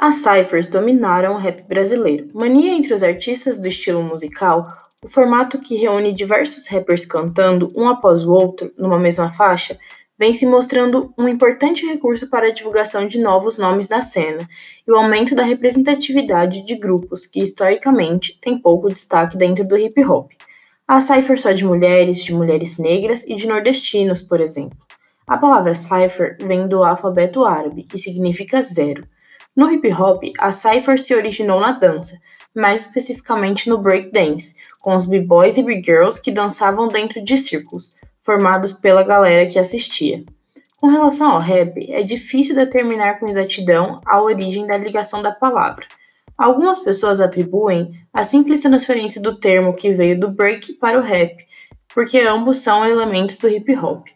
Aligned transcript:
As 0.00 0.14
cyphers 0.22 0.68
dominaram 0.68 1.34
o 1.34 1.38
rap 1.38 1.66
brasileiro. 1.66 2.30
Mania 2.32 2.72
entre 2.72 2.94
os 2.94 3.02
artistas 3.02 3.58
do 3.58 3.66
estilo 3.66 4.00
musical, 4.00 4.62
o 5.04 5.08
formato 5.08 5.58
que 5.58 5.74
reúne 5.74 6.12
diversos 6.12 6.68
rappers 6.68 7.04
cantando 7.04 7.66
um 7.76 7.88
após 7.88 8.22
o 8.22 8.30
outro 8.30 8.72
numa 8.78 8.96
mesma 8.96 9.32
faixa 9.32 9.76
vem 10.16 10.32
se 10.32 10.46
mostrando 10.46 11.12
um 11.18 11.26
importante 11.28 11.84
recurso 11.84 12.30
para 12.30 12.46
a 12.46 12.52
divulgação 12.52 13.08
de 13.08 13.18
novos 13.18 13.58
nomes 13.58 13.88
na 13.88 14.00
cena 14.00 14.48
e 14.86 14.92
o 14.92 14.96
aumento 14.96 15.34
da 15.34 15.42
representatividade 15.42 16.64
de 16.64 16.76
grupos 16.76 17.26
que 17.26 17.42
historicamente 17.42 18.38
têm 18.40 18.56
pouco 18.56 18.88
destaque 18.88 19.36
dentro 19.36 19.66
do 19.66 19.76
hip 19.76 20.00
hop. 20.04 20.30
A 20.86 21.00
cipher 21.00 21.40
só 21.40 21.50
de 21.50 21.64
mulheres, 21.64 22.22
de 22.22 22.32
mulheres 22.32 22.78
negras 22.78 23.24
e 23.26 23.34
de 23.34 23.48
nordestinos, 23.48 24.22
por 24.22 24.40
exemplo. 24.40 24.78
A 25.26 25.36
palavra 25.36 25.74
cipher 25.74 26.36
vem 26.40 26.68
do 26.68 26.84
alfabeto 26.84 27.44
árabe 27.44 27.84
e 27.92 27.98
significa 27.98 28.62
zero. 28.62 29.04
No 29.58 29.68
hip 29.72 29.92
hop, 29.92 30.22
a 30.38 30.52
cipher 30.52 30.96
se 31.00 31.12
originou 31.12 31.58
na 31.58 31.72
dança, 31.72 32.16
mais 32.54 32.82
especificamente 32.82 33.68
no 33.68 33.76
breakdance, 33.76 34.54
com 34.80 34.94
os 34.94 35.04
b-boys 35.04 35.56
e 35.56 35.64
b-girls 35.64 36.22
que 36.22 36.30
dançavam 36.30 36.86
dentro 36.86 37.20
de 37.20 37.36
círculos, 37.36 37.96
formados 38.22 38.72
pela 38.72 39.02
galera 39.02 39.50
que 39.50 39.58
assistia. 39.58 40.22
Com 40.80 40.86
relação 40.86 41.32
ao 41.32 41.40
rap, 41.40 41.90
é 41.90 42.04
difícil 42.04 42.54
determinar 42.54 43.18
com 43.18 43.26
exatidão 43.26 43.96
a 44.06 44.22
origem 44.22 44.64
da 44.64 44.76
ligação 44.76 45.22
da 45.22 45.32
palavra. 45.32 45.84
Algumas 46.38 46.78
pessoas 46.78 47.20
atribuem 47.20 47.90
a 48.14 48.22
simples 48.22 48.60
transferência 48.60 49.20
do 49.20 49.40
termo 49.40 49.74
que 49.74 49.90
veio 49.90 50.20
do 50.20 50.30
break 50.30 50.74
para 50.74 51.00
o 51.00 51.02
rap, 51.02 51.36
porque 51.92 52.20
ambos 52.20 52.58
são 52.58 52.86
elementos 52.86 53.36
do 53.38 53.48
hip 53.48 53.74
hop. 53.74 54.06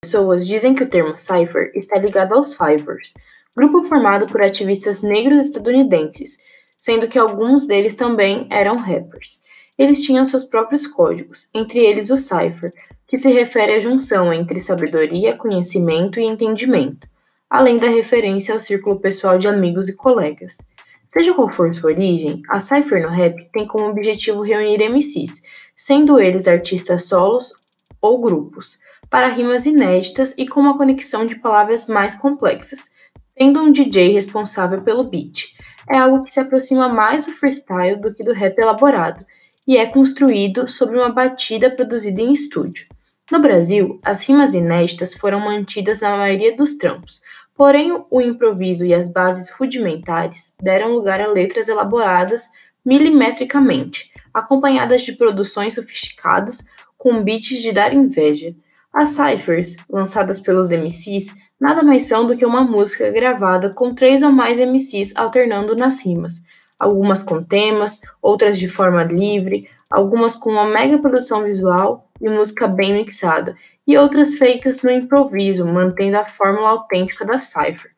Pessoas 0.00 0.46
dizem 0.46 0.72
que 0.72 0.84
o 0.84 0.88
termo 0.88 1.18
cipher 1.18 1.72
está 1.74 1.98
ligado 1.98 2.32
aos 2.32 2.54
Fivers, 2.54 3.12
grupo 3.54 3.84
formado 3.84 4.26
por 4.26 4.42
ativistas 4.42 5.02
negros 5.02 5.40
estadunidenses, 5.40 6.38
sendo 6.76 7.08
que 7.08 7.18
alguns 7.18 7.66
deles 7.66 7.94
também 7.94 8.46
eram 8.50 8.76
rappers. 8.76 9.40
Eles 9.78 10.00
tinham 10.00 10.24
seus 10.24 10.44
próprios 10.44 10.86
códigos, 10.86 11.48
entre 11.54 11.78
eles 11.78 12.10
o 12.10 12.18
cipher, 12.18 12.70
que 13.06 13.18
se 13.18 13.30
refere 13.30 13.74
à 13.74 13.80
junção 13.80 14.32
entre 14.32 14.62
sabedoria, 14.62 15.36
conhecimento 15.36 16.18
e 16.18 16.24
entendimento, 16.24 17.08
além 17.48 17.76
da 17.76 17.88
referência 17.88 18.54
ao 18.54 18.60
círculo 18.60 18.98
pessoal 18.98 19.38
de 19.38 19.46
amigos 19.46 19.88
e 19.88 19.94
colegas. 19.94 20.56
Seja 21.04 21.32
qual 21.34 21.52
for 21.52 21.72
sua 21.72 21.90
origem, 21.90 22.42
a 22.50 22.60
Cypher 22.60 23.02
no 23.02 23.10
rap 23.10 23.48
tem 23.52 23.66
como 23.66 23.86
objetivo 23.86 24.42
reunir 24.42 24.82
MCs, 24.88 25.42
sendo 25.76 26.18
eles 26.18 26.48
artistas 26.48 27.04
solos 27.04 27.52
ou 28.00 28.20
grupos, 28.20 28.78
para 29.08 29.28
rimas 29.28 29.66
inéditas 29.66 30.34
e 30.36 30.48
com 30.48 30.60
uma 30.60 30.76
conexão 30.76 31.24
de 31.24 31.36
palavras 31.36 31.86
mais 31.86 32.14
complexas, 32.14 32.90
tendo 33.36 33.60
um 33.60 33.70
DJ 33.70 34.12
responsável 34.12 34.80
pelo 34.82 35.04
beat. 35.04 35.54
É 35.88 35.98
algo 35.98 36.24
que 36.24 36.32
se 36.32 36.40
aproxima 36.40 36.88
mais 36.88 37.26
do 37.26 37.32
freestyle 37.32 38.00
do 38.00 38.12
que 38.12 38.24
do 38.24 38.32
rap 38.32 38.58
elaborado, 38.58 39.24
e 39.68 39.76
é 39.76 39.86
construído 39.86 40.66
sobre 40.66 40.96
uma 40.96 41.10
batida 41.10 41.70
produzida 41.70 42.22
em 42.22 42.32
estúdio. 42.32 42.86
No 43.30 43.40
Brasil, 43.40 44.00
as 44.04 44.22
rimas 44.22 44.54
inéditas 44.54 45.12
foram 45.12 45.40
mantidas 45.40 46.00
na 46.00 46.16
maioria 46.16 46.56
dos 46.56 46.74
trampos, 46.74 47.20
porém 47.54 48.04
o 48.10 48.20
improviso 48.20 48.84
e 48.84 48.94
as 48.94 49.08
bases 49.08 49.50
rudimentares 49.50 50.54
deram 50.62 50.92
lugar 50.92 51.20
a 51.20 51.26
letras 51.26 51.68
elaboradas 51.68 52.48
milimetricamente, 52.84 54.12
acompanhadas 54.32 55.02
de 55.02 55.12
produções 55.12 55.74
sofisticadas 55.74 56.64
com 56.96 57.22
beats 57.22 57.60
de 57.60 57.72
dar 57.72 57.92
inveja. 57.92 58.54
As 58.92 59.12
ciphers, 59.12 59.76
lançadas 59.90 60.38
pelos 60.38 60.70
MCs, 60.70 61.34
nada 61.60 61.82
mais 61.82 62.06
são 62.06 62.26
do 62.26 62.36
que 62.36 62.44
uma 62.44 62.62
música 62.62 63.10
gravada 63.10 63.72
com 63.72 63.94
três 63.94 64.22
ou 64.22 64.32
mais 64.32 64.58
MCs 64.58 65.12
alternando 65.16 65.74
nas 65.74 66.04
rimas, 66.04 66.42
algumas 66.78 67.22
com 67.22 67.42
temas, 67.42 68.00
outras 68.20 68.58
de 68.58 68.68
forma 68.68 69.02
livre, 69.02 69.66
algumas 69.90 70.36
com 70.36 70.50
uma 70.50 70.66
mega 70.66 70.98
produção 70.98 71.44
visual 71.44 72.10
e 72.20 72.28
música 72.28 72.66
bem 72.66 72.94
mixada, 72.94 73.56
e 73.86 73.96
outras 73.96 74.34
feitas 74.34 74.82
no 74.82 74.90
improviso, 74.90 75.66
mantendo 75.66 76.16
a 76.16 76.24
fórmula 76.24 76.70
autêntica 76.70 77.24
da 77.24 77.40
cipher. 77.40 77.90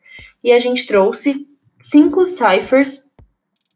E 0.43 0.51
a 0.51 0.59
gente 0.59 0.85
trouxe 0.85 1.47
cinco 1.79 2.27
ciphers 2.29 3.03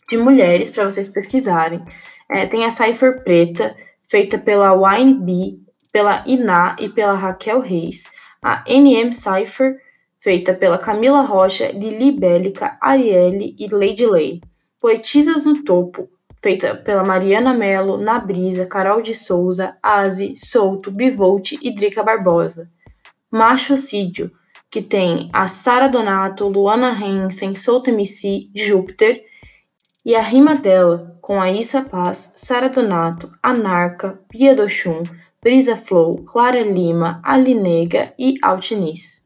de 0.10 0.18
mulheres 0.18 0.70
para 0.70 0.86
vocês 0.86 1.08
pesquisarem. 1.08 1.84
É, 2.30 2.46
tem 2.46 2.66
a 2.66 2.74
cipher 2.74 3.24
preta, 3.24 3.76
feita 4.04 4.38
pela 4.38 4.74
Wine 4.74 5.14
B, 5.14 5.60
pela 5.92 6.24
Iná 6.28 6.76
e 6.80 6.90
pela 6.90 7.14
Raquel 7.14 7.62
Reis. 7.62 8.04
A 8.44 8.64
NM 8.68 9.14
Cipher, 9.14 9.80
feita 10.20 10.54
pela 10.54 10.78
Camila 10.78 11.22
Rocha, 11.22 11.72
Lili 11.72 12.12
Bélica, 12.12 12.78
Arielle 12.82 13.56
e 13.58 13.68
Lady 13.72 14.06
Lay. 14.06 14.42
Poetisas 14.82 15.44
no 15.44 15.64
Topo, 15.64 16.10
feita 16.42 16.76
pela 16.76 17.06
Mariana 17.06 17.54
Mello, 17.54 17.98
Nabrisa, 17.98 18.66
Carol 18.66 19.02
de 19.02 19.14
Souza, 19.14 19.78
Aze, 19.82 20.34
Souto, 20.36 20.92
Bivolt 20.92 21.54
e 21.54 21.74
Drica 21.74 22.04
Barbosa. 22.04 22.70
Machocídio, 23.32 24.30
que 24.70 24.82
tem 24.82 25.30
a 25.32 25.48
Sara 25.48 25.88
Donato, 25.88 26.48
Luana 26.48 26.92
Hensen, 26.92 27.56
Souto 27.56 27.90
MC, 27.90 28.50
Júpiter, 28.54 29.24
e 30.06 30.16
a 30.16 30.22
rima 30.22 30.56
dela, 30.56 31.18
com 31.22 31.42
a 31.42 31.52
Issa 31.52 31.82
Paz, 31.82 32.34
Sara 32.36 32.70
Donato, 32.70 33.32
Anarca, 33.42 34.20
Pia 34.28 34.56
Dochum, 34.56 35.04
Brisa 35.42 35.76
Flow, 35.76 36.24
Clara 36.24 36.62
Lima, 36.62 37.22
Alinega 37.24 38.14
e 38.18 38.36
Altiniz. 38.42 39.23